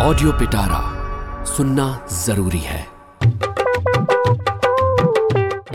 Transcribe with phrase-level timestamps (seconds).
[0.00, 2.86] Audio पिटारा सुनना ज़रूरी है।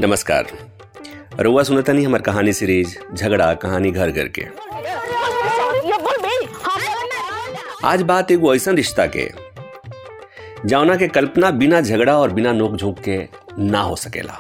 [0.02, 0.48] नमस्कार।
[1.40, 4.46] रुआ सुनता नहीं हमार कहानी सीरीज़, झगड़ा, कहानी घर घर के।
[7.84, 9.30] आज बात एगो ऐसा रिश्ता के,
[10.66, 13.22] जौना के कल्पना बिना झगड़ा और बिना नोक झोंक के
[13.60, 14.40] ना हो सकेला।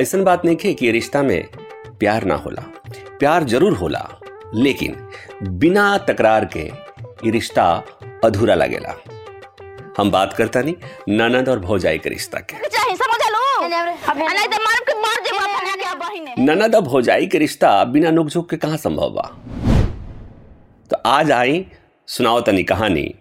[0.00, 1.48] ऐसा बात नहीं है कि रिश्ता में
[1.98, 2.62] प्यार ना होला।
[3.18, 4.08] प्यार ज़रूर होला,
[4.54, 4.96] लेकिन
[5.42, 6.70] बिना तकरार के
[7.24, 7.64] ये रिश्ता
[8.24, 8.94] अधूरा लगेला।
[9.98, 10.74] हम बात करता नहीं
[11.08, 12.56] ननद और भौजाई के रिश्ता के।
[16.38, 19.22] ननद और भौजाई के रिश्ता बिना नोकझोंक के कहाँ संभव बा?
[20.90, 21.66] तो आज आई
[22.08, 23.14] सुनाओ तनी कहानी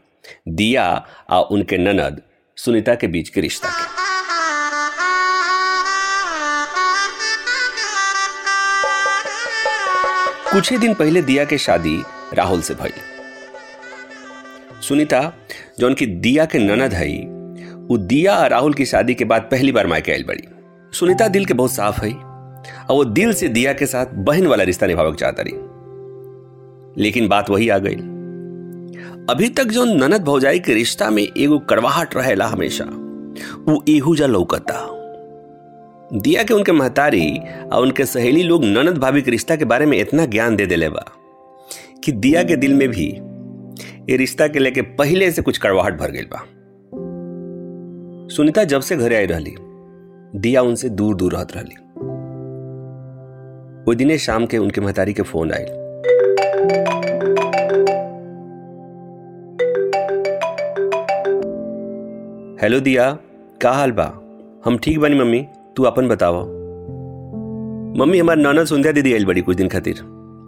[0.48, 2.22] दिया आ उनके ननद
[2.58, 3.90] सुनीता के बीच के रिश्ता के।
[10.52, 12.94] कुछ ही दिन पहले दिया के शादी राहुल से भइल।
[14.82, 15.34] सुनीता
[15.80, 17.08] जौन की दिया के ननद है,
[17.78, 20.44] वो दिया और राहुल की शादी के बाद पहली बार मायके आयल बड़ी।
[20.94, 24.64] सुनीता दिल के बहुत साफ़ है, और वो दिल से दिया के साथ बहन वाला
[24.64, 25.54] रिश्ता निभावे चाहता रही।
[27.04, 27.96] लेकिन बात वही आ गई।
[29.30, 32.84] अभी तक जो ननद भौजाई के रिश्ता में एगो कड़वाहट रहेला हमेशा,
[33.72, 34.98] वो एहू जा लौकता।
[36.14, 37.38] दिया के उनके महतारी
[37.74, 40.90] और उनके सहेली लोग ननद भाभी के रिश्ता के बारे में इतना ज्ञान दे दिले
[40.90, 41.06] बा,
[42.04, 43.18] कि दिया के दिल में भी
[44.10, 46.48] ये रिश्ता के लेके पहले से कुछ कड़वाहट भर गई बा।
[48.36, 49.56] सुनीता जब से घरे आई रही
[50.40, 51.76] दिया उनसे दूर दूर रहत रही
[53.88, 55.82] वो दिने शाम के उनके महतारी के फ़ोन आए
[62.62, 63.18] हेलो दिया,
[63.62, 64.14] का हाल बा?
[64.66, 66.42] हम ठीक बनी मम्मी, तू अपन बतावा।
[68.00, 69.96] मम्मी, हमार नाना सुंध्या दीदी आयल बड़ी कुछ दिन खातिर।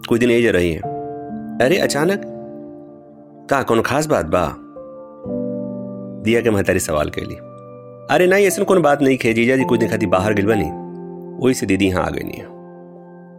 [0.08, 0.80] कुछ दिन एज रही है।
[1.58, 2.33] अरे, अचानक?
[3.50, 4.46] का कोनो खास बात बा?
[6.24, 7.34] दिया के महतारी सवाल कैली।
[8.14, 10.70] अरे नहीं ऐसा कोनो बात नहीं खे जीजा जी कुछ दिन खातिर बाहर गिल बनी।
[11.44, 12.42] वही से दीदी यहाँ आ गई नहीं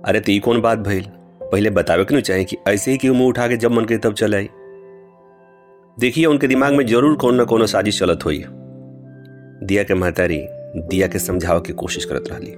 [0.03, 1.05] अरे तो ई कौन बात भइल?
[1.51, 4.13] पहले बतावे क्यों चाहे कि ऐसे ही क्यों मुँह उठा के जब मन करे तब
[4.13, 4.49] चल आई
[5.99, 8.44] देखिए, उनके दिमाग में ज़रूर कौन ना कोनो साजिश चलत हुई।
[9.63, 10.39] दिया के महतारी,
[10.77, 12.53] दिया के समझाव की कोशिश करत रही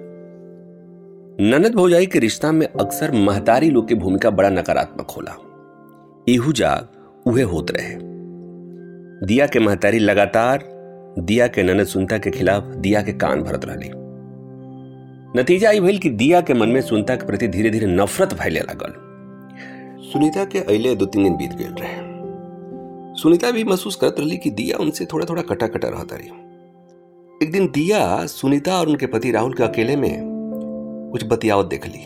[1.42, 5.36] ननद भौजाई के रिश्ता में अक्सर महतारी लोग की भूमिका बड़ा नकारात्मक होला।
[6.30, 6.97] एहू जाग
[7.28, 7.96] उहे होत रहे।
[9.28, 10.64] दिया के महतारी लगातार,
[11.20, 13.90] दिया के ननद सुनता के खिलाफ दिया के कान भरत रही
[15.40, 18.94] नतीजा भइल कि दिया के मन में सुनता के प्रति धीरे धीरे नफरत फैले लागल।
[20.04, 21.96] सुनीता के अले दो तीन दिन बीत गए रहे।
[23.22, 26.28] सुनीता भी महसूस करत रही कि दिया उनसे थोड़ा थोड़ा कटा कटा रहता रही
[27.44, 30.20] एक दिन दिया सुनीता और उनके पति राहुल के अकेले में
[31.12, 32.06] कुछ बतियावत देख ली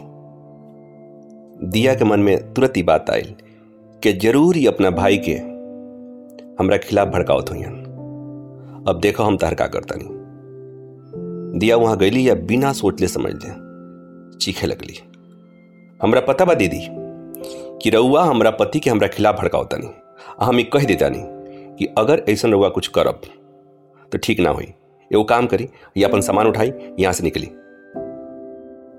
[1.70, 3.36] दिया के मन में तुरंत ही बात आई
[4.04, 5.34] कि ज़रूर ही अपना भाई के
[6.60, 7.62] हमरा खिलाफ भड़कावत हुई
[8.88, 13.34] अब देखो हम तहर का करता नहीं। दिया वहाँ गईली या बिना सोच ले समझ
[13.34, 13.52] ले।
[14.38, 14.96] चीखे लगली
[16.02, 16.80] हमरा पता बा दीदी
[17.84, 19.92] कि रउआ हमरा पति के हमरा खिलाफ भड़कावता नहीं।
[20.42, 23.22] हम कह देता नहीं कि अगर ऐसा रउआ कुछ करब
[24.12, 24.66] तो ठीक ना हुई।
[25.12, 27.48] एगो काम करी, या अपन सामान उठाई, यहाँ से निकली।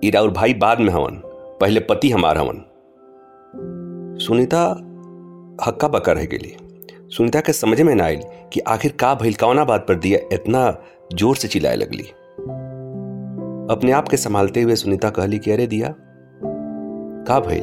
[0.09, 1.21] इरा और भाई बाद में हवन,
[1.61, 2.65] पहले पति हमार हवन।
[4.19, 4.65] सुनीता
[5.67, 6.57] हक्का बक्का रह गेली
[7.17, 8.21] सुनीता के समझ में ना आयल
[8.53, 10.83] कि आखिर का भइल बात पर दिया इतना
[11.15, 12.05] ज़ोर से चिल्लाए लगली।
[13.75, 15.95] अपने आप के संभालते हुए सुनीता कहली कि, अरे दिया,
[17.29, 17.63] का भइल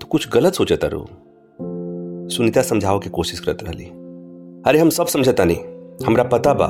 [0.00, 1.06] तो कुछ गलत सोचता रू
[2.34, 3.84] सुनीता समझाओ की कोशिश करत रही
[4.66, 5.58] अरे, हम सब समझता नहीं।
[6.06, 6.66] हमरा पता बा।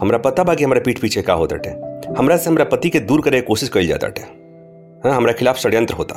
[0.00, 1.56] हमरा पता बा कि हमरा पीठ पीछे का होता
[2.18, 4.08] हमरा से हमरा पति के दूर करे कोशिश कल जाता
[5.04, 6.14] हाँ हमरा खिलाफ षड्यंत्र होता।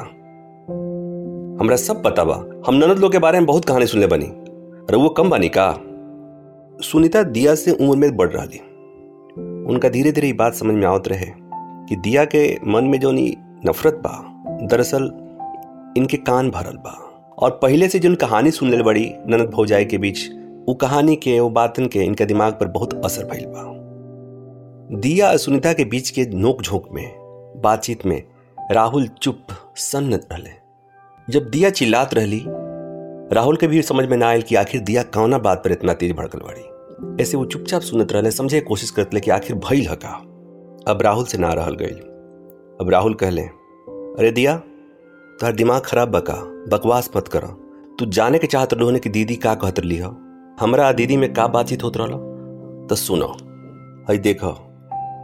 [1.60, 2.36] हमरा सब पता बा।
[2.68, 4.26] हम ननद लोग के बारे में बहुत कहानी सुनले बनी।
[4.96, 5.72] वो कम बनी का?
[6.82, 8.60] सुनीता दिया से उम्र में बढ़ रही
[9.66, 11.26] उनका धीरे धीरे बात समझ में आवत रहे
[11.90, 15.04] कि दिया के मन में जो नफरत बा, दरअसल
[15.98, 16.98] इनके कान भरल बा।
[17.40, 20.30] और पहले से जो कहानी सुन ले बड़ी ननद भौजाई के बीच
[20.68, 23.64] वो कहानी के वो बातन के इनके दिमाग पर बहुत असर फैल बा।
[25.00, 27.12] दिया और सुनीता के बीच के नोक झोंक में,
[27.62, 28.24] बातचीत में
[28.72, 29.38] राहुल चुप,
[29.76, 30.65] सन्नत रहले।
[31.28, 32.44] जब दिया चिल्लात रहली,
[33.34, 36.12] राहुल के भी समझ में ना आयल कि आखिर दिया कौना बात पर इतना तेज
[36.12, 40.10] भड़कल बाड़ी। ऐसे वो चुपचाप सुनत रहले, समझे कोशिश करते कि आखिर भइल हका
[40.88, 41.96] अब राहुल से ना रहल गई
[42.82, 46.36] अब राहुल कहले, अरे दिया, तुहार दिमाग खराब बका
[46.72, 47.46] बकवास मत कर।
[48.00, 50.10] तू जाने के चाहत रहो कि दीदी का कहत रही हो?
[50.60, 52.08] हमरा दीदी में का बातचीत होत रहा
[52.88, 53.28] तो सुनो
[54.10, 54.56] हई देखो,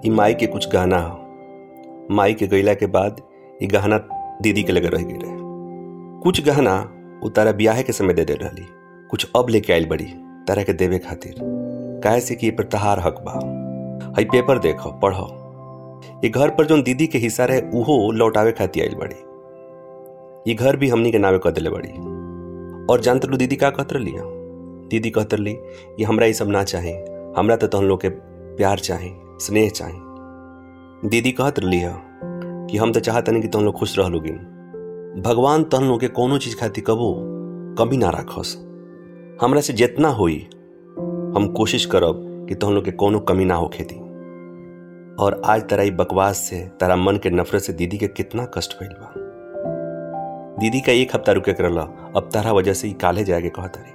[0.06, 3.22] ई माई के कुछ गहना हो। माई के गईला के बाद
[3.62, 3.98] ये गहना
[4.42, 5.40] दीदी के लगे रह गई रहे
[6.24, 8.66] कुछ गहना वो तारा ब्याह के समय दे दे रही
[9.10, 10.06] कुछ अब लेके आयल बड़ी
[10.48, 11.36] तारा के देवे खातिर।
[12.04, 12.56] काहे से कि ये
[13.02, 15.38] हक बा। हई पेपर देखो, पढ़ो।
[16.24, 19.16] ये घर पर जो दीदी के हिस्सा रहे, उहो लौटावे खातिर आयल बड़ी।
[20.52, 21.90] ये घर भी हमनी के नावे कह दिले बड़ी।
[22.94, 24.22] और जानत लो दीदी का कहत लिया
[24.88, 25.52] दीदी कहत ली
[26.00, 26.94] ये हमरा ये सब ना चाहे।
[27.38, 28.10] हमरा तो तुम लोग के
[28.56, 29.10] प्यार चाहे,
[29.40, 32.02] स्नेह चाहे। दीदी कहत लिया
[32.72, 34.58] कि हम तो चाहतनी कि तुम लोग खुश रह लोगिन
[35.18, 37.16] भगवान तहन के कोनो चीज़ खातिर कबो?
[37.78, 38.58] कमी ना राखस
[39.42, 40.50] हमरा से जितना होई,
[41.38, 43.96] हम कोशिश करब कि लोग के कोनो कमी ना हो खेती।
[45.16, 48.80] और आज तारा ई बकवास से, तारा मन के नफरत से दीदी के कितना कष्ट
[48.80, 49.14] भइल बा।
[50.60, 51.78] दीदी का एक हफ़्ता रुके कर
[52.16, 53.94] अब तारा वजह से काले जाके कहत रही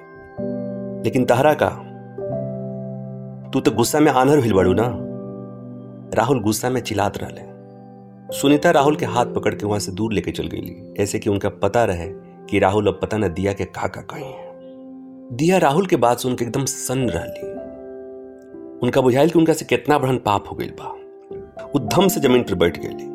[1.04, 1.69] लेकिन तहरा का?
[3.50, 4.98] तू तो गुस्सा में आनर हिल बड़ू ना?
[6.14, 7.56] राहुल गुस्सा में चिल्लात रहले।
[8.32, 11.49] सुनीता राहुल के हाथ पकड़ के वहाँ से दूर लेके चल गई। ऐसे कि उनका
[11.49, 12.06] पता रहे
[12.50, 14.50] कि राहुल अब पता न दिया के का का कही है।
[15.37, 17.52] दिया राहुल के बात सुन के एकदम सन रहली।
[18.78, 20.96] उनका बुझाइल कि उनका से कितना बड़न पाप हो गई बा।
[21.75, 23.06] उद्धम से ज़मीन पर बैठ गई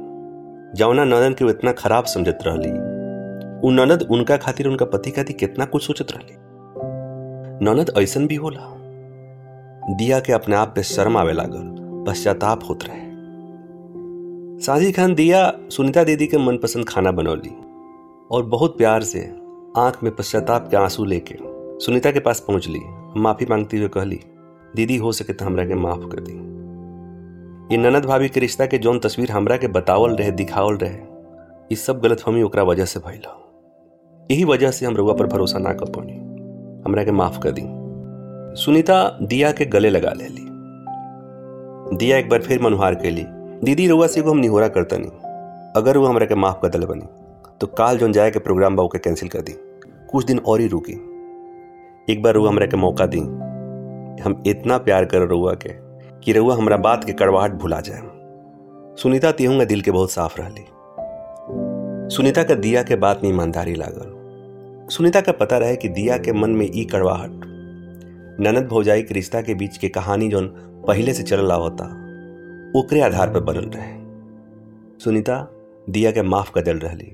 [0.77, 2.71] जौना नदन के इतना खराब समझत रहली।
[3.67, 6.35] उ ननद उनका खातिर उनका पति खातिर कितना कुछ सोचत रहली।
[7.65, 8.77] ननद ऐसन भी होला।
[9.95, 11.75] दिया के अपने आप पे शर्म आवे लागल,
[12.07, 13.10] पश्चाताप होत रहे।
[14.61, 17.49] साजी खान दिया, सुनीता दीदी के मनपसंद खाना बनौली
[18.31, 19.19] और बहुत प्यार से
[19.77, 21.35] आँख में पश्चाताप के आँसू लेके
[21.85, 22.79] सुनीता के पास पहुँच ली।
[23.17, 24.19] माफ़ी मांगती हुए कहली,
[24.75, 26.33] दीदी, हो सके तो हमरा के माफ़ कर दी।
[27.75, 31.75] ये ननद भाभी के रिश्ता के जौन तस्वीर हमरा के बतावल रहे, दिखावल रहे, ये
[31.75, 33.21] सब गलतफहमी ओकरा वजह से भइल।
[34.31, 36.13] यही वजह से हम रउआ पर भरोसा ना कर पानी।
[36.85, 37.63] हमरा के माफ़ कर दी।
[38.61, 40.47] सुनीता दिया के गले लगा ले ली
[41.97, 45.11] दिया एक बार फिर मनुहार के कैली दीदी रउआ से एगो हम निहोरा करता नहीं।
[45.75, 47.05] अगर वो हमरा के माफ़ कर दिल बनी
[47.61, 49.51] तो काल जोन जाए के प्रोग्राम बा के कैंसिल कर दी।
[50.11, 50.93] कुछ दिन और ही रुकी।
[52.13, 53.19] एक बार रउआ हमरा के मौका दी।
[54.21, 55.69] हम इतना प्यार कर रउआ के,
[56.19, 58.01] कि रउआ हमरा बात के कड़वाहट भुला जाए।
[59.01, 60.65] सुनीता तिहूँगा दिल के बहुत साफ़ रहली।
[62.15, 66.33] सुनीता का दिया के बात में ईमानदारी लागल। सुनीता का पता रहे कि दिया के
[66.33, 67.29] मन में ई कड़वाहट।
[68.41, 70.47] ननद भौजाई के रिश्ता के बीच के कहानी जोन
[70.87, 72.00] पहले से चल रहा होता
[72.75, 73.89] ओकरे आधार पर बनल रहे
[75.03, 75.35] सुनीता,
[75.89, 77.09] दिया के माफ़ कर दिल रहली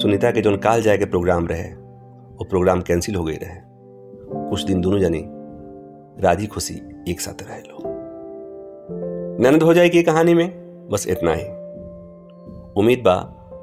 [0.00, 3.60] सुनीता के जोन काल जाए के प्रोग्राम रहे, वो प्रोग्राम कैंसिल हो गई रहे।
[4.50, 5.22] कुछ दिन दोनों जनी
[6.24, 6.74] राज़ी खुशी
[7.08, 7.78] एक साथ रहे लो।
[9.42, 11.44] ननद हो जाए की कहानी में, बस इतना ही।
[12.80, 13.16] उम्मीद बा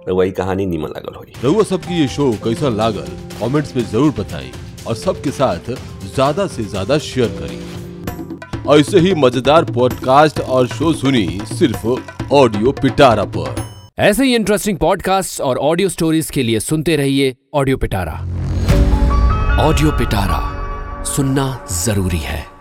[0.07, 1.13] रउआ कहानी नीमन लागल
[1.44, 3.07] रउआ सबकी ये शो कैसा लागल
[3.39, 4.51] कमेंट्स में ज़रूर बताएँ
[4.88, 5.71] और सबके साथ
[6.15, 7.75] ज़्यादा से ज़्यादा शेयर करें।
[8.72, 11.88] ऐसे ही मज़ेदार पॉडकास्ट और शो सुनी सिर्फ़
[12.34, 13.56] ऑडियो पिटारा पर।
[14.00, 18.14] ऐसे ही इंटरेस्टिंग पॉडकास्ट और ऑडियो स्टोरीज के लिए सुनते रहिए ऑडियो पिटारा
[19.68, 22.55] ऑडियो पिटारा सुनना ज़रूरी है।